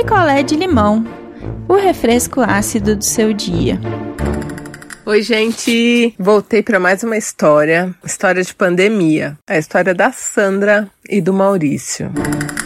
picolé 0.00 0.42
de 0.42 0.56
limão, 0.56 1.04
o 1.68 1.74
refresco 1.74 2.40
ácido 2.40 2.96
do 2.96 3.04
seu 3.04 3.34
dia. 3.34 3.78
Oi, 5.04 5.20
gente! 5.20 6.14
Voltei 6.18 6.62
para 6.62 6.80
mais 6.80 7.02
uma 7.02 7.18
história, 7.18 7.94
história 8.02 8.42
de 8.42 8.54
pandemia, 8.54 9.36
a 9.46 9.58
história 9.58 9.94
da 9.94 10.10
Sandra 10.10 10.88
e 11.06 11.20
do 11.20 11.34
Maurício. 11.34 12.10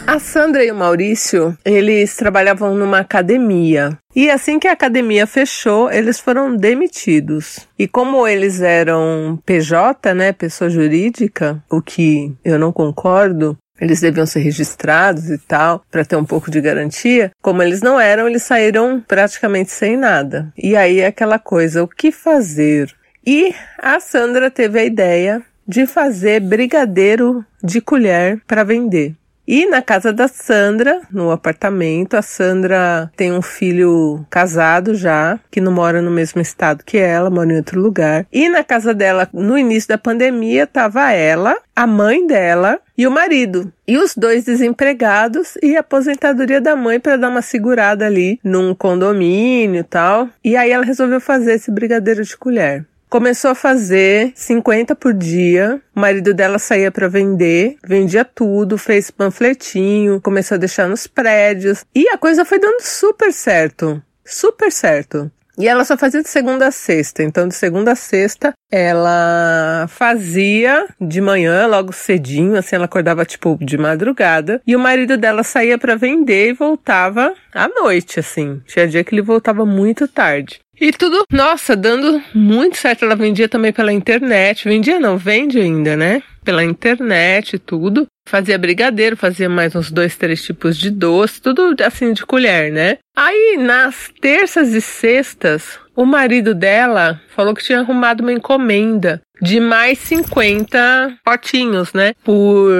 A 0.07 0.17
Sandra 0.17 0.63
e 0.63 0.71
o 0.71 0.75
Maurício, 0.75 1.57
eles 1.65 2.15
trabalhavam 2.15 2.73
numa 2.73 2.99
academia. 2.99 3.97
E 4.15 4.29
assim 4.29 4.57
que 4.57 4.69
a 4.69 4.71
academia 4.71 5.27
fechou, 5.27 5.91
eles 5.91 6.21
foram 6.21 6.55
demitidos. 6.55 7.67
E 7.77 7.85
como 7.85 8.25
eles 8.25 8.61
eram 8.61 9.37
PJ, 9.45 10.13
né, 10.13 10.31
pessoa 10.31 10.69
jurídica, 10.69 11.61
o 11.69 11.81
que 11.81 12.33
eu 12.45 12.57
não 12.57 12.71
concordo, 12.71 13.57
eles 13.79 13.99
deviam 13.99 14.25
ser 14.25 14.39
registrados 14.39 15.29
e 15.29 15.37
tal, 15.37 15.83
para 15.91 16.05
ter 16.05 16.15
um 16.15 16.25
pouco 16.25 16.49
de 16.49 16.61
garantia. 16.61 17.31
Como 17.41 17.61
eles 17.61 17.81
não 17.81 17.99
eram, 17.99 18.27
eles 18.27 18.43
saíram 18.43 19.03
praticamente 19.05 19.71
sem 19.71 19.97
nada. 19.97 20.51
E 20.57 20.75
aí 20.75 20.99
é 20.99 21.07
aquela 21.07 21.39
coisa, 21.39 21.83
o 21.83 21.87
que 21.87 22.11
fazer? 22.11 22.93
E 23.25 23.53
a 23.79 23.99
Sandra 23.99 24.51
teve 24.51 24.79
a 24.79 24.85
ideia 24.85 25.41
de 25.67 25.87
fazer 25.87 26.39
brigadeiro 26.41 27.43
de 27.63 27.81
colher 27.81 28.39
para 28.45 28.63
vender. 28.63 29.15
E 29.47 29.65
na 29.67 29.81
casa 29.81 30.11
da 30.11 30.27
Sandra, 30.27 31.01
no 31.11 31.29
apartamento, 31.31 32.15
a 32.15 32.21
Sandra 32.21 33.11
tem 33.15 33.31
um 33.31 33.41
filho 33.41 34.25
casado 34.29 34.95
já, 34.95 35.39
que 35.51 35.61
não 35.61 35.71
mora 35.71 36.01
no 36.01 36.09
mesmo 36.09 36.41
estado 36.41 36.83
que 36.83 36.97
ela, 36.97 37.29
mora 37.29 37.53
em 37.53 37.57
outro 37.57 37.79
lugar. 37.79 38.25
E 38.31 38.49
na 38.49 38.63
casa 38.63 38.93
dela, 38.93 39.29
no 39.31 39.57
início 39.57 39.89
da 39.89 39.97
pandemia, 39.97 40.65
tava 40.65 41.11
ela, 41.11 41.57
a 41.75 41.85
mãe 41.85 42.25
dela 42.25 42.79
e 42.97 43.05
o 43.05 43.11
marido. 43.11 43.71
E 43.87 43.97
os 43.97 44.15
dois 44.15 44.45
desempregados 44.45 45.57
e 45.61 45.77
a 45.77 45.81
aposentadoria 45.81 46.59
da 46.59 46.75
mãe 46.75 46.99
para 46.99 47.17
dar 47.17 47.29
uma 47.29 47.41
segurada 47.41 48.05
ali 48.05 48.39
num 48.43 48.73
condomínio 48.73 49.81
e 49.81 49.83
tal. 49.83 50.27
E 50.43 50.55
aí 50.55 50.71
ela 50.71 50.85
resolveu 50.85 51.21
fazer 51.21 51.53
esse 51.53 51.69
brigadeiro 51.69 52.23
de 52.23 52.35
colher. 52.35 52.85
Começou 53.09 53.51
a 53.51 53.55
fazer 53.55 54.33
50 54.35 54.95
por 54.95 55.13
dia. 55.13 55.81
O 55.95 55.99
marido 55.99 56.33
dela 56.33 56.59
saía 56.59 56.91
para 56.91 57.07
vender, 57.07 57.77
vendia 57.83 58.25
tudo, 58.25 58.77
fez 58.77 59.09
panfletinho, 59.11 60.19
começou 60.21 60.55
a 60.55 60.59
deixar 60.59 60.87
nos 60.87 61.07
prédios. 61.07 61.85
E 61.93 62.09
a 62.09 62.17
coisa 62.17 62.43
foi 62.43 62.59
dando 62.59 62.81
super 62.81 63.31
certo. 63.31 64.01
Super 64.23 64.71
certo. 64.71 65.31
E 65.57 65.67
ela 65.67 65.85
só 65.85 65.95
fazia 65.95 66.21
de 66.21 66.27
segunda 66.29 66.67
a 66.67 66.71
sexta. 66.71 67.23
Então, 67.23 67.47
de 67.47 67.55
segunda 67.55 67.93
a 67.93 67.95
sexta, 67.95 68.53
ela 68.69 69.85
fazia 69.87 70.85
de 70.99 71.21
manhã, 71.21 71.65
logo 71.65 71.93
cedinho, 71.93 72.57
assim, 72.57 72.75
ela 72.75 72.85
acordava 72.85 73.23
tipo 73.25 73.57
de 73.61 73.77
madrugada. 73.77 74.61
E 74.67 74.75
o 74.75 74.79
marido 74.79 75.15
dela 75.15 75.43
saía 75.43 75.77
para 75.77 75.95
vender 75.95 76.49
e 76.49 76.53
voltava 76.53 77.33
à 77.53 77.69
noite, 77.69 78.19
assim. 78.19 78.61
Tinha 78.65 78.87
dia 78.87 79.03
que 79.03 79.15
ele 79.15 79.21
voltava 79.21 79.65
muito 79.65 80.07
tarde. 80.07 80.59
E 80.79 80.91
tudo, 80.91 81.23
nossa, 81.31 81.75
dando 81.75 82.21
muito 82.33 82.77
certo. 82.77 83.05
Ela 83.05 83.15
vendia 83.15 83.47
também 83.47 83.71
pela 83.71 83.93
internet. 83.93 84.67
Vendia 84.67 84.99
não, 84.99 85.17
vende 85.17 85.59
ainda, 85.59 85.95
né? 85.95 86.21
Pela 86.43 86.63
internet 86.63 87.55
e 87.55 87.59
tudo. 87.59 88.05
Fazia 88.27 88.57
brigadeiro, 88.57 89.15
fazia 89.15 89.47
mais 89.47 89.75
uns 89.75 89.91
dois, 89.91 90.17
três 90.17 90.43
tipos 90.43 90.77
de 90.77 90.89
doce, 90.89 91.41
tudo 91.41 91.75
assim 91.83 92.11
de 92.11 92.25
colher, 92.25 92.71
né? 92.71 92.97
Aí, 93.15 93.55
nas 93.59 94.09
terças 94.19 94.73
e 94.73 94.81
sextas, 94.81 95.79
o 95.95 96.05
marido 96.05 96.53
dela 96.53 97.21
falou 97.29 97.53
que 97.53 97.63
tinha 97.63 97.79
arrumado 97.79 98.21
uma 98.21 98.33
encomenda 98.33 99.21
de 99.41 99.59
mais 99.59 99.99
50 99.99 101.19
potinhos, 101.23 101.93
né? 101.93 102.13
Por 102.23 102.71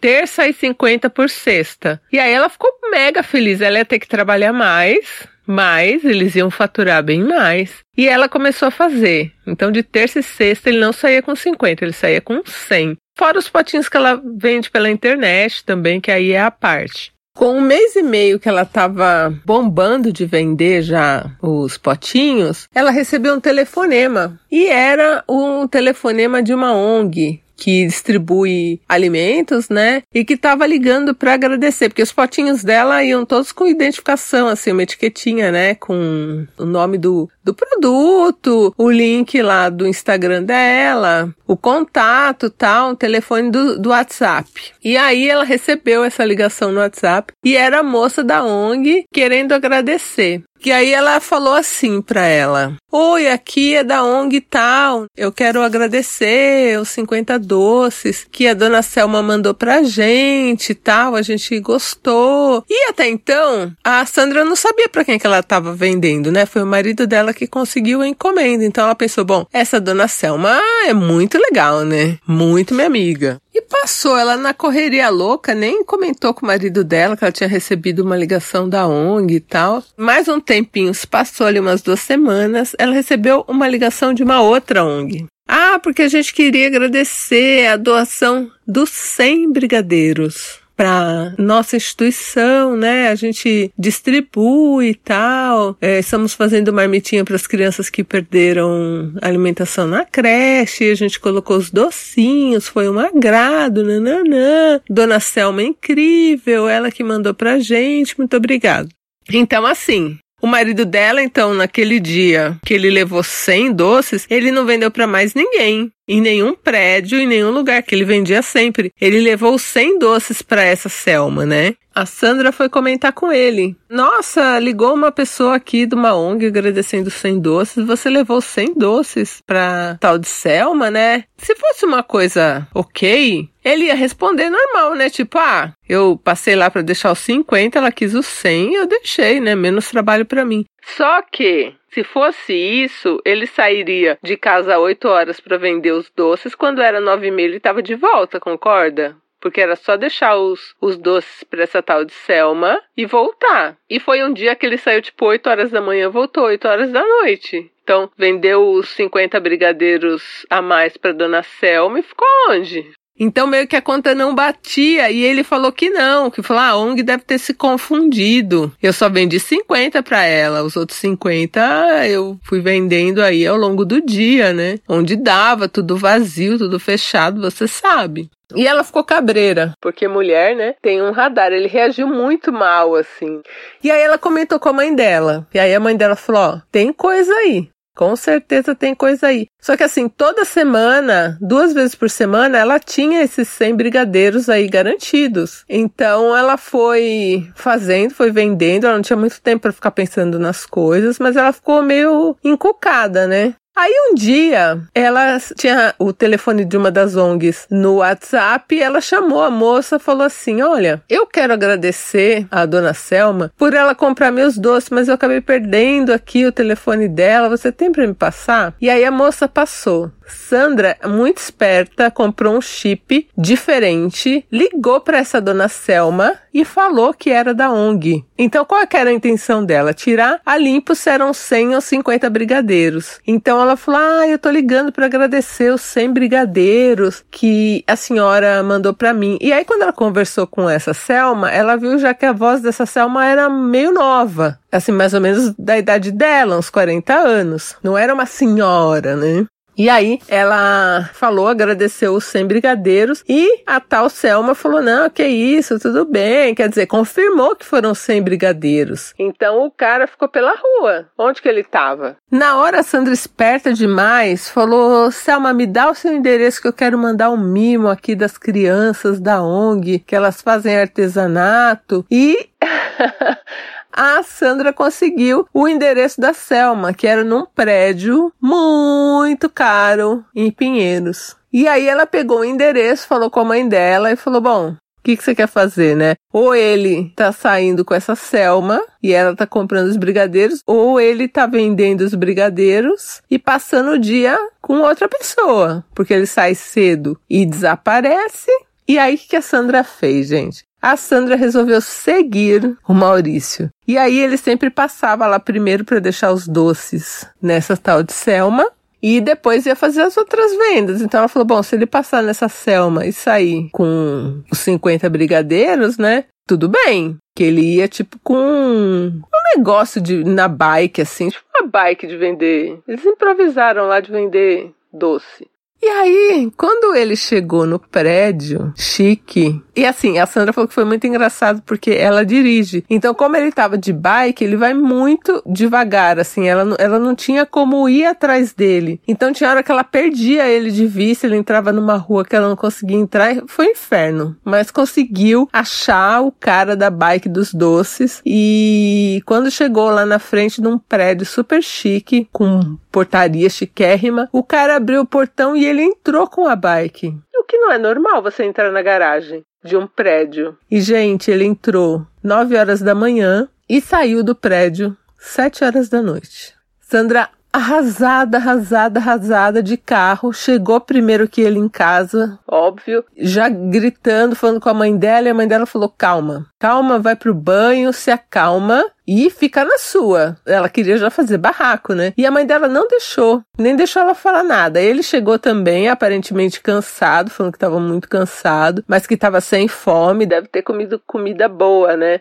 terça 0.00 0.46
e 0.46 0.52
50 0.52 1.10
por 1.10 1.28
sexta. 1.28 2.00
E 2.12 2.18
aí 2.18 2.32
ela 2.32 2.48
ficou 2.48 2.70
mega 2.90 3.22
feliz. 3.22 3.60
Ela 3.60 3.78
ia 3.78 3.84
ter 3.84 3.98
que 3.98 4.08
trabalhar 4.08 4.52
mais 4.52 5.26
mas 5.48 6.04
eles 6.04 6.36
iam 6.36 6.50
faturar 6.50 7.02
bem 7.02 7.24
mais. 7.24 7.78
E 7.96 8.06
ela 8.06 8.28
começou 8.28 8.68
a 8.68 8.70
fazer. 8.70 9.32
Então, 9.46 9.72
de 9.72 9.82
terça 9.82 10.18
e 10.18 10.22
sexta, 10.22 10.68
ele 10.68 10.78
não 10.78 10.92
saía 10.92 11.22
com 11.22 11.34
50, 11.34 11.84
ele 11.84 11.92
saía 11.94 12.20
com 12.20 12.42
100. 12.44 12.96
Fora 13.16 13.38
os 13.38 13.48
potinhos 13.48 13.88
que 13.88 13.96
ela 13.96 14.22
vende 14.36 14.70
pela 14.70 14.90
internet 14.90 15.64
também, 15.64 16.00
que 16.00 16.10
aí 16.10 16.32
é 16.32 16.40
a 16.42 16.50
parte. 16.50 17.12
Com 17.34 17.56
um 17.56 17.60
mês 17.60 17.96
e 17.96 18.02
meio 18.02 18.38
que 18.38 18.48
ela 18.48 18.62
estava 18.62 19.32
bombando 19.46 20.12
de 20.12 20.26
vender 20.26 20.82
já 20.82 21.24
os 21.40 21.78
potinhos, 21.78 22.68
ela 22.74 22.90
recebeu 22.90 23.34
um 23.34 23.40
telefonema. 23.40 24.38
E 24.50 24.66
era 24.66 25.24
um 25.28 25.66
telefonema 25.66 26.42
de 26.42 26.52
uma 26.52 26.74
ONG 26.74 27.40
que 27.58 27.84
distribui 27.84 28.80
alimentos, 28.88 29.68
né? 29.68 30.02
E 30.14 30.24
que 30.24 30.34
estava 30.34 30.64
ligando 30.64 31.14
para 31.14 31.34
agradecer, 31.34 31.88
porque 31.88 32.02
os 32.02 32.12
potinhos 32.12 32.62
dela 32.62 33.02
iam 33.02 33.26
todos 33.26 33.50
com 33.50 33.66
identificação, 33.66 34.46
assim, 34.46 34.70
uma 34.70 34.84
etiquetinha, 34.84 35.50
né? 35.50 35.74
Com 35.74 36.46
o 36.56 36.64
nome 36.64 36.96
do, 36.96 37.28
do 37.42 37.52
produto, 37.52 38.72
o 38.78 38.90
link 38.90 39.42
lá 39.42 39.68
do 39.68 39.86
Instagram 39.86 40.44
dela, 40.44 41.34
o 41.46 41.56
contato, 41.56 42.48
tal, 42.48 42.92
o 42.92 42.96
telefone 42.96 43.50
do, 43.50 43.78
do 43.78 43.88
WhatsApp. 43.88 44.48
E 44.84 44.96
aí 44.96 45.28
ela 45.28 45.44
recebeu 45.44 46.04
essa 46.04 46.24
ligação 46.24 46.70
no 46.70 46.78
WhatsApp 46.78 47.32
e 47.44 47.56
era 47.56 47.80
a 47.80 47.82
moça 47.82 48.22
da 48.22 48.44
ONG 48.44 49.04
querendo 49.12 49.52
agradecer. 49.52 50.44
Que 50.60 50.72
aí 50.72 50.92
ela 50.92 51.20
falou 51.20 51.54
assim 51.54 52.02
para 52.02 52.26
ela: 52.26 52.74
Oi, 52.90 53.28
aqui 53.28 53.76
é 53.76 53.84
da 53.84 54.02
ONG 54.02 54.40
tal. 54.40 55.06
Eu 55.16 55.30
quero 55.30 55.62
agradecer 55.62 56.78
os 56.80 56.88
50 56.88 57.38
doces 57.38 58.26
que 58.30 58.48
a 58.48 58.54
dona 58.54 58.82
Selma 58.82 59.22
mandou 59.22 59.54
pra 59.54 59.82
gente 59.82 60.74
tal. 60.74 61.14
A 61.14 61.22
gente 61.22 61.58
gostou. 61.60 62.64
E 62.68 62.88
até 62.88 63.08
então, 63.08 63.72
a 63.84 64.04
Sandra 64.06 64.44
não 64.44 64.56
sabia 64.56 64.88
para 64.88 65.04
quem 65.04 65.18
que 65.18 65.26
ela 65.26 65.40
estava 65.40 65.74
vendendo, 65.74 66.32
né? 66.32 66.46
Foi 66.46 66.62
o 66.62 66.66
marido 66.66 67.06
dela 67.06 67.34
que 67.34 67.46
conseguiu 67.46 68.00
a 68.00 68.08
encomenda. 68.08 68.64
Então 68.64 68.84
ela 68.84 68.94
pensou: 68.94 69.24
bom, 69.24 69.46
essa 69.52 69.80
dona 69.80 70.08
Selma 70.08 70.58
é 70.86 70.92
muito 70.92 71.38
legal, 71.38 71.84
né? 71.84 72.18
Muito 72.26 72.74
minha 72.74 72.86
amiga. 72.86 73.38
E 73.58 73.62
passou 73.62 74.16
ela 74.16 74.36
na 74.36 74.54
correria 74.54 75.10
louca, 75.10 75.52
nem 75.52 75.82
comentou 75.82 76.32
com 76.32 76.44
o 76.44 76.46
marido 76.46 76.84
dela 76.84 77.16
que 77.16 77.24
ela 77.24 77.32
tinha 77.32 77.48
recebido 77.48 78.04
uma 78.04 78.16
ligação 78.16 78.68
da 78.68 78.86
ONG 78.86 79.34
e 79.34 79.40
tal. 79.40 79.82
Mais 79.96 80.28
um 80.28 80.38
tempinho, 80.38 80.94
se 80.94 81.04
passou 81.04 81.44
ali 81.44 81.58
umas 81.58 81.82
duas 81.82 81.98
semanas, 81.98 82.76
ela 82.78 82.94
recebeu 82.94 83.44
uma 83.48 83.66
ligação 83.66 84.14
de 84.14 84.22
uma 84.22 84.40
outra 84.40 84.84
ONG. 84.84 85.26
Ah, 85.48 85.80
porque 85.82 86.02
a 86.02 86.08
gente 86.08 86.32
queria 86.32 86.68
agradecer 86.68 87.66
a 87.66 87.76
doação 87.76 88.48
dos 88.64 88.90
100 88.90 89.50
brigadeiros 89.50 90.60
para 90.78 91.34
nossa 91.36 91.76
instituição, 91.76 92.76
né? 92.76 93.08
A 93.08 93.16
gente 93.16 93.68
distribui 93.76 94.90
e 94.90 94.94
tal. 94.94 95.76
É, 95.80 95.98
estamos 95.98 96.34
fazendo 96.34 96.72
marmitinha 96.72 97.24
para 97.24 97.34
as 97.34 97.48
crianças 97.48 97.90
que 97.90 98.04
perderam 98.04 99.12
alimentação 99.20 99.88
na 99.88 100.04
creche. 100.04 100.88
A 100.88 100.94
gente 100.94 101.18
colocou 101.18 101.56
os 101.56 101.68
docinhos, 101.68 102.68
foi 102.68 102.88
um 102.88 103.00
agrado, 103.00 103.82
nananã. 103.82 104.80
Dona 104.88 105.18
Selma 105.18 105.62
é 105.62 105.66
incrível, 105.66 106.68
ela 106.68 106.92
que 106.92 107.02
mandou 107.02 107.34
pra 107.34 107.58
gente. 107.58 108.16
Muito 108.16 108.36
obrigado. 108.36 108.88
Então, 109.28 109.66
assim, 109.66 110.16
o 110.40 110.46
marido 110.46 110.84
dela, 110.84 111.20
então, 111.20 111.54
naquele 111.54 111.98
dia 111.98 112.56
que 112.64 112.72
ele 112.72 112.88
levou 112.88 113.24
100 113.24 113.72
doces, 113.72 114.26
ele 114.30 114.52
não 114.52 114.64
vendeu 114.64 114.92
para 114.92 115.08
mais 115.08 115.34
ninguém. 115.34 115.90
Em 116.08 116.22
nenhum 116.22 116.54
prédio, 116.54 117.20
em 117.20 117.26
nenhum 117.26 117.50
lugar 117.50 117.82
que 117.82 117.94
ele 117.94 118.04
vendia 118.04 118.40
sempre. 118.40 118.90
Ele 118.98 119.20
levou 119.20 119.58
100 119.58 119.98
doces 119.98 120.40
para 120.40 120.62
essa 120.62 120.88
Selma, 120.88 121.44
né? 121.44 121.74
A 121.94 122.06
Sandra 122.06 122.52
foi 122.52 122.68
comentar 122.68 123.12
com 123.12 123.32
ele. 123.32 123.76
Nossa, 123.90 124.58
ligou 124.60 124.94
uma 124.94 125.10
pessoa 125.10 125.56
aqui 125.56 125.84
de 125.84 125.96
uma 125.96 126.14
ONG 126.14 126.46
agradecendo 126.46 127.10
100 127.10 127.40
doces. 127.40 127.84
Você 127.84 128.08
levou 128.08 128.40
100 128.40 128.74
doces 128.74 129.42
pra 129.44 129.98
tal 130.00 130.16
de 130.16 130.28
Selma, 130.28 130.90
né? 130.90 131.24
Se 131.36 131.56
fosse 131.56 131.84
uma 131.84 132.04
coisa 132.04 132.66
ok, 132.72 133.48
ele 133.64 133.86
ia 133.86 133.94
responder 133.94 134.48
normal, 134.48 134.94
né? 134.94 135.10
Tipo, 135.10 135.38
ah, 135.38 135.72
eu 135.88 136.18
passei 136.22 136.54
lá 136.54 136.70
para 136.70 136.82
deixar 136.82 137.10
os 137.10 137.18
50, 137.18 137.78
ela 137.78 137.90
quis 137.90 138.14
os 138.14 138.26
100, 138.26 138.74
eu 138.74 138.86
deixei, 138.86 139.40
né? 139.40 139.54
Menos 139.56 139.90
trabalho 139.90 140.24
para 140.24 140.44
mim. 140.44 140.64
Só 140.96 141.22
que, 141.22 141.74
se 141.90 142.02
fosse 142.02 142.52
isso, 142.54 143.20
ele 143.24 143.46
sairia 143.46 144.18
de 144.22 144.36
casa 144.36 144.74
às 144.74 144.80
8 144.80 145.08
horas 145.08 145.40
para 145.40 145.58
vender 145.58 145.92
os 145.92 146.10
doces, 146.10 146.54
quando 146.54 146.82
era 146.82 147.00
9 147.00 147.26
e 147.26 147.30
meia 147.30 147.46
ele 147.46 147.56
estava 147.58 147.82
de 147.82 147.94
volta, 147.94 148.40
concorda? 148.40 149.16
Porque 149.40 149.60
era 149.60 149.76
só 149.76 149.96
deixar 149.96 150.36
os, 150.36 150.74
os 150.80 150.96
doces 150.96 151.44
para 151.44 151.62
essa 151.62 151.82
tal 151.82 152.04
de 152.04 152.12
Selma 152.12 152.80
e 152.96 153.06
voltar. 153.06 153.76
E 153.88 154.00
foi 154.00 154.24
um 154.24 154.32
dia 154.32 154.56
que 154.56 154.66
ele 154.66 154.78
saiu 154.78 155.00
tipo 155.00 155.26
8 155.26 155.48
horas 155.48 155.70
da 155.70 155.80
manhã, 155.80 156.08
voltou 156.08 156.44
8 156.44 156.66
horas 156.66 156.90
da 156.90 157.06
noite. 157.06 157.70
Então, 157.84 158.10
vendeu 158.18 158.68
os 158.70 158.88
50 158.90 159.38
brigadeiros 159.38 160.44
a 160.50 160.60
mais 160.60 160.96
para 160.96 161.12
dona 161.12 161.42
Selma 161.42 162.00
e 162.00 162.02
ficou 162.02 162.26
onde? 162.50 162.90
Então 163.18 163.46
meio 163.46 163.66
que 163.66 163.76
a 163.76 163.82
conta 163.82 164.14
não 164.14 164.34
batia 164.34 165.10
e 165.10 165.22
ele 165.22 165.42
falou 165.42 165.72
que 165.72 165.90
não, 165.90 166.30
que 166.30 166.42
falou: 166.42 166.62
ah, 166.62 166.68
a 166.68 166.76
ONG 166.76 167.02
deve 167.02 167.24
ter 167.24 167.38
se 167.38 167.52
confundido. 167.52 168.72
Eu 168.82 168.92
só 168.92 169.08
vendi 169.08 169.40
50 169.40 170.02
para 170.02 170.24
ela, 170.24 170.62
os 170.62 170.76
outros 170.76 170.98
50 170.98 172.06
eu 172.06 172.38
fui 172.42 172.60
vendendo 172.60 173.22
aí 173.22 173.46
ao 173.46 173.56
longo 173.56 173.84
do 173.84 174.00
dia, 174.00 174.52
né? 174.52 174.78
Onde 174.88 175.16
dava, 175.16 175.68
tudo 175.68 175.96
vazio, 175.96 176.58
tudo 176.58 176.78
fechado, 176.78 177.40
você 177.40 177.66
sabe. 177.66 178.30
E 178.54 178.66
ela 178.66 178.82
ficou 178.82 179.04
cabreira, 179.04 179.72
porque 179.78 180.08
mulher, 180.08 180.56
né, 180.56 180.74
tem 180.80 181.02
um 181.02 181.10
radar. 181.10 181.52
Ele 181.52 181.68
reagiu 181.68 182.06
muito 182.06 182.50
mal, 182.50 182.94
assim. 182.94 183.42
E 183.84 183.90
aí 183.90 184.00
ela 184.00 184.16
comentou 184.16 184.58
com 184.58 184.70
a 184.70 184.72
mãe 184.72 184.94
dela. 184.94 185.46
E 185.52 185.58
aí 185.58 185.74
a 185.74 185.80
mãe 185.80 185.94
dela 185.94 186.16
falou: 186.16 186.40
Ó, 186.40 186.60
tem 186.72 186.92
coisa 186.92 187.32
aí. 187.34 187.68
Com 187.98 188.14
certeza 188.14 188.76
tem 188.76 188.94
coisa 188.94 189.26
aí. 189.26 189.48
Só 189.60 189.76
que 189.76 189.82
assim, 189.82 190.08
toda 190.08 190.44
semana, 190.44 191.36
duas 191.40 191.72
vezes 191.72 191.96
por 191.96 192.08
semana, 192.08 192.56
ela 192.56 192.78
tinha 192.78 193.24
esses 193.24 193.48
100 193.48 193.74
brigadeiros 193.74 194.48
aí 194.48 194.68
garantidos. 194.68 195.64
Então 195.68 196.36
ela 196.36 196.56
foi 196.56 197.50
fazendo, 197.56 198.14
foi 198.14 198.30
vendendo, 198.30 198.86
ela 198.86 198.94
não 198.94 199.02
tinha 199.02 199.16
muito 199.16 199.40
tempo 199.40 199.62
para 199.62 199.72
ficar 199.72 199.90
pensando 199.90 200.38
nas 200.38 200.64
coisas, 200.64 201.18
mas 201.18 201.34
ela 201.34 201.52
ficou 201.52 201.82
meio 201.82 202.36
encucada, 202.44 203.26
né? 203.26 203.56
Aí 203.78 203.94
um 204.10 204.14
dia, 204.16 204.80
ela 204.92 205.38
tinha 205.56 205.94
o 206.00 206.12
telefone 206.12 206.64
de 206.64 206.76
uma 206.76 206.90
das 206.90 207.14
ONGs 207.14 207.68
no 207.70 207.98
WhatsApp 207.98 208.76
ela 208.76 209.00
chamou 209.00 209.40
a 209.40 209.52
moça 209.52 210.00
falou 210.00 210.24
assim: 210.24 210.62
Olha, 210.62 211.00
eu 211.08 211.24
quero 211.28 211.52
agradecer 211.52 212.44
a 212.50 212.66
dona 212.66 212.92
Selma 212.92 213.52
por 213.56 213.74
ela 213.74 213.94
comprar 213.94 214.32
meus 214.32 214.58
doces, 214.58 214.90
mas 214.90 215.06
eu 215.06 215.14
acabei 215.14 215.40
perdendo 215.40 216.12
aqui 216.12 216.44
o 216.44 216.50
telefone 216.50 217.06
dela. 217.06 217.48
Você 217.48 217.70
tem 217.70 217.92
para 217.92 218.04
me 218.04 218.14
passar? 218.14 218.74
E 218.80 218.90
aí 218.90 219.04
a 219.04 219.12
moça 219.12 219.46
passou. 219.46 220.10
Sandra, 220.28 220.96
muito 221.04 221.38
esperta, 221.38 222.10
comprou 222.10 222.56
um 222.56 222.60
chip 222.60 223.28
diferente, 223.36 224.46
ligou 224.50 225.00
para 225.00 225.18
essa 225.18 225.40
dona 225.40 225.68
Selma 225.68 226.34
e 226.52 226.64
falou 226.64 227.14
que 227.14 227.30
era 227.30 227.54
da 227.54 227.70
ONG. 227.70 228.24
Então, 228.36 228.64
qual 228.64 228.82
era 228.92 229.10
a 229.10 229.12
intenção 229.12 229.64
dela? 229.64 229.92
Tirar 229.92 230.40
a 230.44 230.56
limpo 230.56 230.94
se 230.94 231.10
eram 231.10 231.32
100 231.32 231.74
ou 231.74 231.80
50 231.80 232.30
brigadeiros. 232.30 233.20
Então, 233.26 233.60
ela 233.60 233.76
falou: 233.76 234.00
Ah, 234.00 234.28
eu 234.28 234.38
tô 234.38 234.50
ligando 234.50 234.92
para 234.92 235.06
agradecer 235.06 235.72
os 235.72 235.80
100 235.82 236.12
brigadeiros 236.12 237.24
que 237.30 237.84
a 237.86 237.96
senhora 237.96 238.62
mandou 238.62 238.94
para 238.94 239.12
mim. 239.12 239.38
E 239.40 239.52
aí, 239.52 239.64
quando 239.64 239.82
ela 239.82 239.92
conversou 239.92 240.46
com 240.46 240.68
essa 240.68 240.94
Selma, 240.94 241.50
ela 241.50 241.76
viu 241.76 241.98
já 241.98 242.14
que 242.14 242.26
a 242.26 242.32
voz 242.32 242.60
dessa 242.60 242.86
Selma 242.86 243.26
era 243.26 243.48
meio 243.48 243.92
nova. 243.92 244.58
Assim, 244.70 244.92
mais 244.92 245.14
ou 245.14 245.20
menos 245.20 245.54
da 245.58 245.78
idade 245.78 246.12
dela, 246.12 246.58
uns 246.58 246.70
40 246.70 247.14
anos. 247.14 247.76
Não 247.82 247.96
era 247.96 248.12
uma 248.12 248.26
senhora, 248.26 249.16
né? 249.16 249.46
E 249.78 249.88
aí 249.88 250.18
ela 250.26 251.08
falou, 251.14 251.46
agradeceu 251.46 252.12
os 252.12 252.24
100 252.24 252.46
brigadeiros 252.46 253.22
e 253.28 253.62
a 253.64 253.78
tal 253.78 254.10
Selma 254.10 254.52
falou: 254.52 254.82
"Não, 254.82 255.08
que 255.08 255.24
isso, 255.24 255.78
tudo 255.78 256.04
bem". 256.04 256.52
Quer 256.52 256.68
dizer, 256.68 256.86
confirmou 256.86 257.54
que 257.54 257.64
foram 257.64 257.94
100 257.94 258.22
brigadeiros. 258.22 259.14
Então 259.16 259.64
o 259.64 259.70
cara 259.70 260.08
ficou 260.08 260.28
pela 260.28 260.52
rua. 260.52 261.08
Onde 261.16 261.40
que 261.40 261.48
ele 261.48 261.60
estava? 261.60 262.16
Na 262.28 262.56
hora 262.56 262.80
a 262.80 262.82
Sandra 262.82 263.14
esperta 263.14 263.72
demais 263.72 264.50
falou: 264.50 265.12
"Selma, 265.12 265.54
me 265.54 265.64
dá 265.64 265.88
o 265.88 265.94
seu 265.94 266.12
endereço 266.12 266.60
que 266.60 266.66
eu 266.66 266.72
quero 266.72 266.98
mandar 266.98 267.30
um 267.30 267.36
mimo 267.36 267.86
aqui 267.86 268.16
das 268.16 268.36
crianças 268.36 269.20
da 269.20 269.40
ONG, 269.40 270.00
que 270.00 270.16
elas 270.16 270.42
fazem 270.42 270.76
artesanato". 270.76 272.04
E 272.10 272.48
a 273.98 274.22
Sandra 274.22 274.72
conseguiu 274.72 275.48
o 275.52 275.66
endereço 275.66 276.20
da 276.20 276.32
Selma, 276.32 276.94
que 276.94 277.04
era 277.04 277.24
num 277.24 277.44
prédio 277.44 278.32
muito 278.40 279.50
caro 279.50 280.24
em 280.32 280.52
Pinheiros. 280.52 281.34
E 281.52 281.66
aí 281.66 281.88
ela 281.88 282.06
pegou 282.06 282.40
o 282.40 282.44
endereço, 282.44 283.08
falou 283.08 283.28
com 283.28 283.40
a 283.40 283.44
mãe 283.44 283.68
dela 283.68 284.12
e 284.12 284.16
falou: 284.16 284.40
Bom, 284.40 284.68
o 284.70 284.76
que, 285.02 285.16
que 285.16 285.24
você 285.24 285.34
quer 285.34 285.48
fazer, 285.48 285.96
né? 285.96 286.14
Ou 286.32 286.54
ele 286.54 287.12
tá 287.16 287.32
saindo 287.32 287.84
com 287.84 287.92
essa 287.92 288.14
Selma 288.14 288.80
e 289.02 289.12
ela 289.12 289.34
tá 289.34 289.48
comprando 289.48 289.88
os 289.88 289.96
brigadeiros, 289.96 290.62
ou 290.64 291.00
ele 291.00 291.26
tá 291.26 291.46
vendendo 291.46 292.02
os 292.02 292.14
brigadeiros 292.14 293.20
e 293.28 293.36
passando 293.36 293.92
o 293.92 293.98
dia 293.98 294.38
com 294.62 294.80
outra 294.80 295.08
pessoa, 295.08 295.84
porque 295.92 296.14
ele 296.14 296.26
sai 296.26 296.54
cedo 296.54 297.18
e 297.28 297.44
desaparece. 297.44 298.50
E 298.86 298.96
aí 298.96 299.16
o 299.16 299.18
que 299.18 299.34
a 299.34 299.42
Sandra 299.42 299.82
fez, 299.82 300.28
gente? 300.28 300.67
A 300.80 300.96
Sandra 300.96 301.36
resolveu 301.36 301.80
seguir 301.80 302.76
o 302.86 302.94
Maurício. 302.94 303.68
E 303.86 303.98
aí 303.98 304.18
ele 304.18 304.36
sempre 304.36 304.70
passava 304.70 305.26
lá 305.26 305.38
primeiro 305.40 305.84
para 305.84 305.98
deixar 305.98 306.32
os 306.32 306.46
doces 306.46 307.26
nessa 307.42 307.76
tal 307.76 308.02
de 308.02 308.12
Selma 308.12 308.66
e 309.02 309.20
depois 309.20 309.66
ia 309.66 309.76
fazer 309.76 310.02
as 310.02 310.16
outras 310.16 310.56
vendas. 310.56 311.00
Então 311.00 311.18
ela 311.18 311.28
falou: 311.28 311.46
bom, 311.46 311.62
se 311.62 311.74
ele 311.74 311.86
passar 311.86 312.22
nessa 312.22 312.48
Selma 312.48 313.06
e 313.06 313.12
sair 313.12 313.68
com 313.70 314.42
os 314.50 314.58
50 314.58 315.08
brigadeiros, 315.08 315.98
né? 315.98 316.24
Tudo 316.46 316.68
bem. 316.68 317.16
Que 317.36 317.44
ele 317.44 317.76
ia, 317.76 317.86
tipo, 317.86 318.18
com 318.24 318.34
um 318.36 319.56
negócio 319.56 320.00
de, 320.00 320.24
na 320.24 320.48
bike, 320.48 321.02
assim, 321.02 321.28
tipo 321.28 321.44
uma 321.60 321.68
bike 321.68 322.06
de 322.06 322.16
vender. 322.16 322.80
Eles 322.88 323.04
improvisaram 323.04 323.86
lá 323.86 324.00
de 324.00 324.10
vender 324.10 324.72
doce. 324.92 325.46
E 325.80 325.86
aí, 325.86 326.52
quando 326.56 326.94
ele 326.96 327.14
chegou 327.14 327.64
no 327.64 327.78
prédio, 327.78 328.72
chique, 328.76 329.62
e 329.76 329.86
assim, 329.86 330.18
a 330.18 330.26
Sandra 330.26 330.52
falou 330.52 330.66
que 330.66 330.74
foi 330.74 330.84
muito 330.84 331.06
engraçado 331.06 331.62
porque 331.64 331.92
ela 331.92 332.26
dirige. 332.26 332.84
Então, 332.90 333.14
como 333.14 333.36
ele 333.36 333.52
tava 333.52 333.78
de 333.78 333.92
bike, 333.92 334.42
ele 334.42 334.56
vai 334.56 334.74
muito 334.74 335.40
devagar, 335.46 336.18
assim, 336.18 336.48
ela, 336.48 336.74
ela 336.80 336.98
não 336.98 337.14
tinha 337.14 337.46
como 337.46 337.88
ir 337.88 338.04
atrás 338.04 338.52
dele. 338.52 339.00
Então, 339.06 339.32
tinha 339.32 339.48
hora 339.48 339.62
que 339.62 339.70
ela 339.70 339.84
perdia 339.84 340.48
ele 340.48 340.72
de 340.72 340.84
vista, 340.84 341.26
ele 341.26 341.36
entrava 341.36 341.72
numa 341.72 341.96
rua 341.96 342.24
que 342.24 342.34
ela 342.34 342.48
não 342.48 342.56
conseguia 342.56 342.96
entrar, 342.96 343.36
foi 343.46 343.68
um 343.68 343.70
inferno. 343.70 344.36
Mas 344.44 344.72
conseguiu 344.72 345.48
achar 345.52 346.22
o 346.22 346.32
cara 346.32 346.74
da 346.74 346.90
bike 346.90 347.28
dos 347.28 347.54
doces 347.54 348.20
e 348.26 349.22
quando 349.24 349.50
chegou 349.50 349.90
lá 349.90 350.04
na 350.04 350.18
frente 350.18 350.60
de 350.60 350.66
um 350.66 350.76
prédio 350.76 351.24
super 351.24 351.62
chique, 351.62 352.28
com 352.32 352.76
portaria 352.90 353.48
chiquérrima, 353.48 354.28
o 354.32 354.42
cara 354.42 354.74
abriu 354.74 355.02
o 355.02 355.06
portão 355.06 355.54
e 355.54 355.67
ele 355.68 355.82
entrou 355.82 356.28
com 356.28 356.46
a 356.46 356.56
bike. 356.56 357.16
O 357.36 357.44
que 357.44 357.58
não 357.58 357.72
é 357.72 357.78
normal 357.78 358.22
você 358.22 358.44
entrar 358.44 358.70
na 358.70 358.82
garagem 358.82 359.44
de 359.64 359.76
um 359.76 359.86
prédio. 359.86 360.56
E, 360.70 360.80
gente, 360.80 361.30
ele 361.30 361.44
entrou 361.44 362.06
9 362.22 362.56
horas 362.56 362.80
da 362.80 362.94
manhã 362.94 363.48
e 363.68 363.80
saiu 363.80 364.22
do 364.22 364.34
prédio 364.34 364.96
7 365.18 365.64
horas 365.64 365.88
da 365.88 366.02
noite. 366.02 366.54
Sandra 366.80 367.28
arrasada, 367.52 368.38
arrasada, 368.38 369.00
arrasada 369.00 369.62
de 369.62 369.76
carro. 369.76 370.32
Chegou 370.32 370.80
primeiro 370.80 371.28
que 371.28 371.40
ele 371.40 371.58
em 371.58 371.68
casa, 371.68 372.38
óbvio, 372.46 373.04
já 373.16 373.48
gritando, 373.48 374.36
falando 374.36 374.60
com 374.60 374.68
a 374.68 374.74
mãe 374.74 374.96
dela, 374.96 375.28
e 375.28 375.30
a 375.30 375.34
mãe 375.34 375.48
dela 375.48 375.66
falou: 375.66 375.88
calma, 375.88 376.46
calma, 376.58 376.98
vai 376.98 377.16
pro 377.16 377.34
banho, 377.34 377.92
se 377.92 378.10
acalma 378.10 378.84
e 379.06 379.30
fica 379.30 379.64
na 379.64 379.78
sua. 379.78 380.36
Ela 380.44 380.68
queria 380.68 380.98
já 380.98 381.10
fazer 381.10 381.38
barraco, 381.38 381.94
né? 381.94 382.12
E 382.16 382.26
a 382.26 382.30
mãe 382.30 382.44
dela 382.44 382.68
não 382.68 382.86
deixou, 382.86 383.42
nem 383.58 383.74
deixou 383.74 384.02
ela 384.02 384.14
falar 384.14 384.42
nada. 384.42 384.80
Ele 384.80 385.02
chegou 385.02 385.38
também, 385.38 385.88
aparentemente 385.88 386.60
cansado, 386.60 387.30
falando 387.30 387.52
que 387.52 387.56
estava 387.56 387.80
muito 387.80 388.08
cansado, 388.08 388.84
mas 388.86 389.06
que 389.06 389.14
estava 389.14 389.40
sem 389.40 389.66
fome, 389.66 390.26
deve 390.26 390.48
ter 390.48 390.62
comido 390.62 391.00
comida 391.06 391.48
boa, 391.48 391.96
né? 391.96 392.20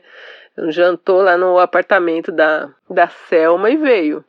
Jantou 0.69 1.21
lá 1.21 1.37
no 1.37 1.59
apartamento 1.59 2.31
da, 2.31 2.69
da 2.89 3.07
Selma 3.29 3.69
e 3.69 3.77
veio. 3.77 4.25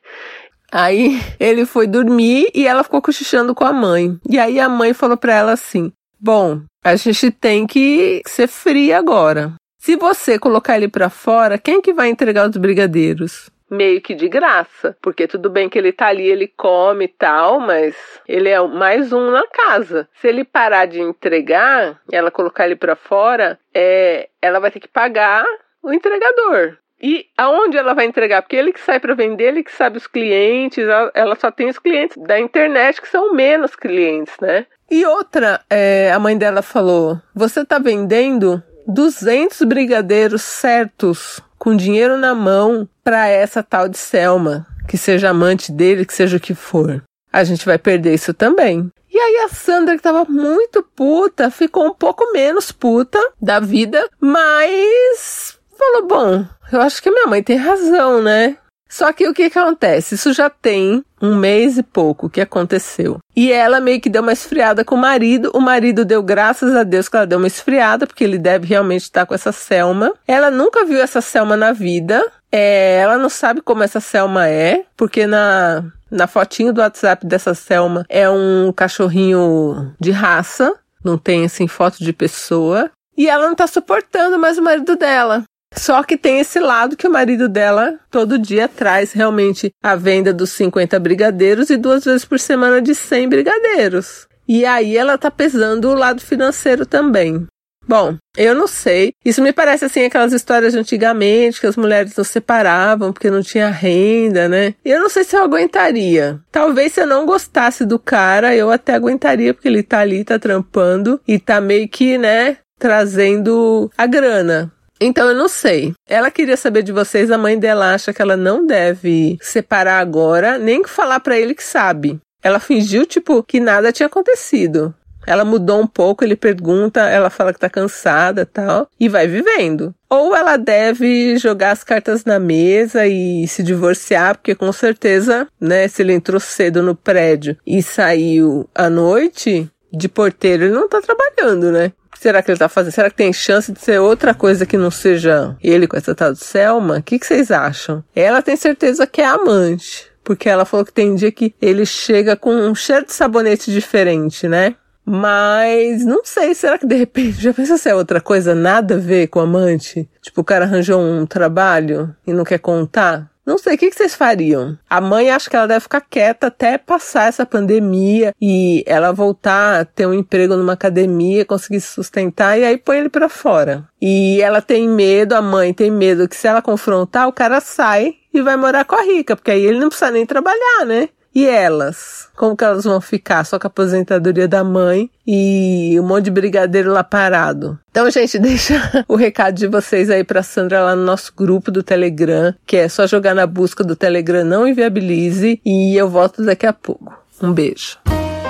Aí 0.71 1.21
ele 1.41 1.65
foi 1.65 1.87
dormir 1.87 2.51
e 2.55 2.67
ela 2.67 2.85
ficou 2.85 3.01
cochichando 3.01 3.55
com 3.55 3.65
a 3.65 3.73
mãe. 3.73 4.19
E 4.29 4.39
aí 4.39 4.61
a 4.61 4.69
mãe 4.69 4.93
falou 4.93 5.17
para 5.17 5.35
ela 5.35 5.53
assim: 5.53 5.93
Bom, 6.21 6.63
a 6.85 6.97
gente 6.97 7.31
tem 7.31 7.67
que 7.67 8.23
ser 8.27 8.49
fria 8.49 8.99
agora. 8.99 9.55
Se 9.79 9.97
você 9.97 10.39
colocar 10.39 10.77
ele 10.77 10.89
para 10.89 11.09
fora, 11.09 11.57
quem 11.57 11.81
que 11.81 11.93
vai 11.93 12.09
entregar 12.09 12.49
os 12.49 12.57
brigadeiros? 12.57 13.49
Meio 13.71 14.01
que 14.01 14.15
de 14.15 14.29
graça, 14.29 14.97
porque 15.01 15.27
tudo 15.27 15.51
bem 15.51 15.69
que 15.69 15.79
ele 15.79 15.93
tá 15.93 16.07
ali, 16.07 16.27
ele 16.27 16.49
come 16.49 17.05
e 17.05 17.09
tal, 17.09 17.61
mas 17.61 17.95
ele 18.27 18.49
é 18.49 18.61
mais 18.67 19.13
um 19.13 19.31
na 19.31 19.47
casa. 19.47 20.09
Se 20.21 20.27
ele 20.27 20.43
parar 20.43 20.87
de 20.87 21.01
entregar, 21.01 22.01
ela 22.11 22.31
colocar 22.31 22.65
ele 22.65 22.77
para 22.77 22.97
fora, 22.97 23.59
é, 23.75 24.29
ela 24.41 24.59
vai 24.59 24.71
ter 24.71 24.81
que 24.81 24.89
pagar 24.89 25.45
o 25.83 25.93
entregador. 25.93 26.79
E 27.01 27.27
aonde 27.37 27.77
ela 27.77 27.95
vai 27.95 28.07
entregar? 28.07 28.43
Porque 28.43 28.57
ele 28.57 28.73
que 28.73 28.81
sai 28.81 28.99
para 28.99 29.15
vender, 29.15 29.45
ele 29.45 29.63
que 29.63 29.73
sabe 29.73 29.99
os 29.99 30.07
clientes, 30.07 30.85
ela 31.15 31.37
só 31.37 31.51
tem 31.51 31.69
os 31.69 31.79
clientes 31.79 32.17
da 32.17 32.39
internet 32.39 33.01
que 33.01 33.09
são 33.09 33.33
menos 33.33 33.77
clientes, 33.77 34.35
né? 34.41 34.67
E 34.91 35.05
outra, 35.05 35.61
é, 35.71 36.11
a 36.13 36.19
mãe 36.19 36.37
dela 36.37 36.63
falou: 36.63 37.21
você 37.35 37.65
tá 37.65 37.79
vendendo 37.79 38.63
200 38.87 39.63
brigadeiros 39.63 40.43
certos, 40.43 41.41
com 41.59 41.77
dinheiro 41.77 42.17
na 42.17 42.35
mão, 42.35 42.89
para 43.05 43.29
essa 43.29 43.63
tal 43.63 43.89
de 43.89 43.99
Selma, 43.99 44.67
que 44.89 44.97
seja 44.97 45.31
amante 45.31 45.71
dele, 45.71 46.07
que 46.07 46.15
seja 46.15 46.39
o 46.39 46.41
que 46.41 46.55
for. 46.55 47.03
A 47.31 47.45
gente 47.45 47.67
vai 47.67 47.79
perder 47.79 48.15
isso 48.15 48.33
também. 48.33 48.91
E 49.11 49.19
aí 49.19 49.45
a 49.45 49.49
Sandra, 49.49 49.97
que 49.97 50.03
tava 50.03 50.25
muito 50.25 50.83
puta, 50.83 51.51
ficou 51.51 51.87
um 51.87 51.95
pouco 51.95 52.33
menos 52.33 52.73
puta 52.73 53.19
da 53.41 53.59
vida, 53.61 54.09
mas 54.21 55.38
falou: 55.79 56.07
bom, 56.07 56.45
eu 56.73 56.81
acho 56.81 57.03
que 57.03 57.11
minha 57.11 57.27
mãe 57.27 57.43
tem 57.43 57.57
razão, 57.57 58.23
né? 58.23 58.57
Só 58.91 59.13
que 59.13 59.29
o 59.29 59.35
que, 59.35 59.43
acontece? 59.43 60.15
Isso 60.15 60.33
já 60.33 60.49
tem 60.49 61.05
um 61.21 61.37
mês 61.37 61.77
e 61.77 61.83
pouco 61.83 62.31
que 62.31 62.41
aconteceu. 62.41 63.19
E 63.37 63.53
ela 63.53 63.81
meio 63.81 64.01
que 64.01 64.09
deu 64.09 64.23
uma 64.23 64.33
esfriada 64.33 64.83
com 64.83 64.95
o 64.95 64.99
marido. 64.99 65.51
O 65.55 65.61
marido 65.61 66.07
deu 66.07 66.23
graças 66.23 66.75
a 66.75 66.85
Deus 66.85 67.07
que 67.07 67.15
ela 67.15 67.27
deu 67.27 67.37
uma 67.37 67.47
esfriada, 67.47 68.07
porque 68.07 68.25
ele 68.25 68.39
deve 68.39 68.67
realmente 68.67 69.03
estar 69.03 69.27
com 69.27 69.35
essa 69.35 69.53
Selma. 69.53 70.15
Ela 70.27 70.51
nunca 70.51 70.87
viu 70.87 71.03
essa 71.03 71.21
Selma 71.21 71.55
na 71.55 71.71
vida. 71.71 72.25
É, 72.51 72.97
ela 73.03 73.19
não 73.19 73.29
sabe 73.29 73.61
como 73.61 73.83
essa 73.83 74.01
Selma 74.01 74.49
é, 74.49 74.87
porque 74.97 75.27
na, 75.27 75.85
na 76.11 76.27
fotinho 76.27 76.73
do 76.73 76.81
WhatsApp 76.81 77.27
dessa 77.27 77.53
Selma 77.53 78.07
é 78.09 78.29
um 78.31 78.73
cachorrinho 78.75 79.95
de 80.01 80.11
raça 80.13 80.75
não 81.05 81.17
tem 81.17 81.45
assim 81.45 81.67
foto 81.67 82.03
de 82.03 82.13
pessoa. 82.13 82.91
E 83.17 83.29
ela 83.29 83.49
não 83.49 83.55
tá 83.55 83.67
suportando 83.67 84.39
mais 84.39 84.59
o 84.59 84.63
marido 84.63 84.97
dela. 84.97 85.43
Só 85.75 86.03
que 86.03 86.17
tem 86.17 86.41
esse 86.41 86.59
lado 86.59 86.97
que 86.97 87.07
o 87.07 87.11
marido 87.11 87.49
dela 87.49 87.99
todo 88.11 88.39
dia 88.39 88.69
traz 88.69 89.13
realmente 89.13 89.71
a 89.83 89.95
venda 89.95 90.33
dos 90.33 90.51
50 90.51 90.99
brigadeiros 90.99 91.71
e 91.71 91.77
duas 91.77 92.05
vezes 92.05 92.25
por 92.25 92.39
semana 92.39 92.81
de 92.81 92.95
100 92.95 93.29
brigadeiros. 93.29 94.27
E 94.47 94.65
aí 94.65 94.97
ela 94.97 95.19
tá 95.19 95.31
pesando 95.31 95.91
o 95.91 95.95
lado 95.95 96.23
financeiro 96.23 96.87
também. 96.87 97.47
Bom, 97.89 98.17
eu 98.37 98.55
não 98.55 98.67
sei. 98.67 99.13
Isso 99.25 99.41
me 99.43 99.51
parece 99.51 99.87
assim 99.87 100.05
aquelas 100.05 100.35
histórias 100.35 100.75
de 100.75 100.79
antigamente 100.79 101.59
que 101.59 101.67
as 101.67 101.77
mulheres 101.77 102.15
não 102.15 102.23
separavam 102.23 103.15
porque 103.15 103.31
não 103.31 103.43
tinha 103.43 103.71
renda, 103.71 104.47
né? 104.47 104.75
Eu 104.85 105.01
não 105.01 105.09
sei 105.09 105.25
se 105.25 105.35
eu 105.35 105.43
aguentaria. 105.43 106.39
Talvez 106.53 106.93
se 106.93 107.01
eu 107.01 107.07
não 107.07 107.25
gostasse 107.25 107.87
do 107.87 107.99
cara, 107.99 108.55
eu 108.55 108.71
até 108.71 108.95
aguentaria 108.95 109.55
porque 109.55 109.69
ele 109.69 109.83
tá 109.83 110.01
ali, 110.01 110.23
tá 110.23 110.39
trampando 110.39 111.19
e 111.27 111.39
tá 111.39 111.63
meio 111.63 111.89
que, 111.89 112.19
né, 112.19 112.59
trazendo 112.79 113.91
a 113.97 114.07
grana. 114.07 114.71
Então 115.01 115.29
eu 115.29 115.35
não 115.35 115.49
sei. 115.49 115.95
Ela 116.07 116.31
queria 116.31 116.57
saber 116.57 116.83
de 116.83 116.93
vocês, 116.93 117.31
a 117.31 117.39
mãe 117.39 117.59
dela 117.59 117.95
acha 117.95 118.13
que 118.13 118.23
ela 118.23 118.37
não 118.37 118.67
deve 118.67 119.39
separar 119.41 120.01
agora, 120.01 120.59
nem 120.59 120.85
falar 120.85 121.21
para 121.21 121.39
ele 121.39 121.55
que 121.55 121.63
sabe. 121.63 122.19
Ela 122.43 122.61
fingiu 122.61 123.07
tipo 123.07 123.43
que 123.43 123.61
nada 123.61 123.93
tinha 123.93 124.07
acontecido. 124.07 124.95
Ela 125.27 125.45
mudou 125.45 125.79
um 125.79 125.87
pouco, 125.87 126.25
ele 126.25 126.35
pergunta, 126.35 127.01
ela 127.03 127.29
fala 127.29 127.53
que 127.53 127.61
tá 127.61 127.69
cansada 127.69 128.47
tal, 128.47 128.89
e 128.99 129.11
vai 129.11 129.27
vivendo. 129.27 129.95
Ou 130.09 130.35
ela 130.35 130.57
deve 130.57 131.37
jogar 131.37 131.73
as 131.73 131.85
cartas 131.85 132.25
na 132.25 132.39
mesa 132.39 133.07
e 133.07 133.47
se 133.47 133.63
divorciar, 133.63 134.37
porque 134.37 134.55
com 134.55 134.73
certeza, 134.73 135.47
né, 135.61 135.87
se 135.87 136.01
ele 136.01 136.15
entrou 136.15 136.41
cedo 136.41 136.83
no 136.83 136.95
prédio 136.95 137.59
e 137.67 137.83
saiu 137.83 138.67
à 138.75 138.89
noite, 138.89 139.71
de 139.93 140.09
porteiro, 140.09 140.65
ele 140.65 140.75
não 140.75 140.89
tá 140.89 141.01
trabalhando, 141.01 141.73
né? 141.73 141.93
O 142.07 142.11
que 142.13 142.19
será 142.19 142.43
que 142.43 142.51
ele 142.51 142.59
tá 142.59 142.69
fazendo? 142.69 142.93
Será 142.93 143.11
que 143.11 143.17
tem 143.17 143.33
chance 143.33 143.73
de 143.73 143.81
ser 143.81 144.01
outra 144.01 144.35
coisa 144.35 144.67
que 144.67 144.77
não 144.77 144.91
seja 144.91 145.57
ele 145.63 145.87
com 145.87 145.97
essa 145.97 146.15
tal 146.15 146.33
de 146.33 146.45
Selma? 146.45 146.99
O 146.99 147.03
que, 147.03 147.19
que 147.19 147.27
vocês 147.27 147.51
acham? 147.51 148.03
Ela 148.15 148.43
tem 148.43 148.57
certeza 148.57 149.07
que 149.07 149.21
é 149.21 149.27
amante. 149.27 150.07
Porque 150.25 150.49
ela 150.49 150.67
falou 150.67 150.85
que 150.85 150.93
tem 150.93 151.15
dia 151.15 151.33
que 151.33 151.55
ele 151.61 151.87
chega 151.87 152.37
com 152.37 152.55
um 152.55 152.75
cheiro 152.75 153.07
de 153.07 153.13
sabonete 153.13 153.73
diferente, 153.73 154.47
né? 154.47 154.75
Mas 155.11 156.05
não 156.05 156.21
sei, 156.23 156.55
será 156.55 156.77
que 156.77 156.87
de 156.87 156.95
repente 156.95 157.33
já 157.41 157.55
pensa 157.55 157.79
se 157.79 157.89
é 157.89 157.95
outra 157.95 158.21
coisa 158.21 158.55
nada 158.55 158.97
a 158.97 158.99
ver 158.99 159.29
com 159.29 159.41
amante? 159.41 160.07
Tipo, 160.21 160.43
o 160.43 160.45
cara 160.45 160.67
arranjou 160.67 161.01
um 161.01 161.25
trabalho 161.25 162.15
e 162.27 162.33
não 162.35 162.45
quer 162.45 162.59
contar? 162.59 163.31
Não 163.49 163.57
sei, 163.57 163.77
o 163.77 163.79
que, 163.79 163.91
vocês 163.91 164.15
fariam? 164.15 164.79
A 164.91 165.01
mãe 165.01 165.31
acha 165.31 165.49
que 165.49 165.57
ela 165.57 165.67
deve 165.67 165.81
ficar 165.81 166.03
quieta 166.03 166.49
até 166.49 166.77
passar 166.77 167.29
essa 167.29 167.47
pandemia 167.47 168.35
e 168.39 168.85
ela 168.87 169.11
voltar 169.11 169.81
a 169.81 169.85
ter 169.87 170.07
um 170.07 170.13
emprego 170.13 170.55
numa 170.55 170.75
academia, 170.75 171.47
conseguir 171.47 171.81
se 171.81 171.87
sustentar 171.89 172.59
e 172.59 172.65
aí 172.67 172.77
põe 172.77 172.99
ele 172.99 173.09
para 173.09 173.27
fora. 173.27 173.89
E 174.03 174.39
ela 174.43 174.61
tem 174.61 174.87
medo, 174.87 175.33
a 175.33 175.41
mãe 175.41 175.73
tem 175.73 175.91
medo 175.91 176.29
que 176.29 176.37
se 176.37 176.47
ela 176.47 176.61
confrontar, 176.61 177.27
o 177.27 177.33
cara 177.33 177.59
sai 177.59 178.17
e 178.35 178.43
vai 178.43 178.55
morar 178.55 178.85
com 178.85 178.97
a 178.97 179.03
rica, 179.03 179.35
porque 179.35 179.51
aí 179.51 179.65
ele 179.65 179.81
não 179.81 179.89
precisa 179.89 180.11
nem 180.11 180.27
trabalhar, 180.27 180.85
né? 180.85 181.09
E 181.39 181.47
elas? 181.47 182.27
Como 182.35 182.57
que 182.57 182.65
elas 182.65 182.83
vão 182.83 183.01
ficar? 183.01 183.45
Só 183.45 183.61
com 183.61 183.69
a 183.69 183.71
aposentadoria 183.71 184.49
da 184.49 184.65
mãe 184.65 185.09
e 185.25 185.97
um 186.01 186.03
monte 186.03 186.25
de 186.25 186.33
brigadeiro 186.33 186.91
lá 186.91 187.05
parado. 187.05 187.79
Então, 187.93 188.11
gente, 188.11 188.41
deixa 188.43 189.05
o 189.07 189.15
recado 189.15 189.55
de 189.55 189.69
vocês 189.69 190.11
aí 190.11 190.25
pra 190.25 190.43
Sandra 190.43 190.83
lá 190.83 190.97
no 190.97 191.05
nosso 191.05 191.33
grupo 191.37 191.71
do 191.71 191.81
Telegram, 191.81 192.53
que 192.67 192.77
é 192.77 192.89
só 192.89 193.07
jogar 193.07 193.37
na 193.37 193.47
busca 193.47 193.85
do 193.85 193.95
Telegram 193.95 194.43
Não 194.43 194.67
Inviabilize 194.67 195.61
e 195.65 195.97
eu 195.97 196.09
volto 196.09 196.45
daqui 196.45 196.67
a 196.67 196.73
pouco. 196.73 197.17
Um 197.41 197.53
beijo. 197.53 197.99